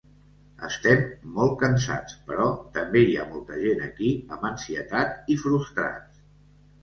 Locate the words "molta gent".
3.33-3.83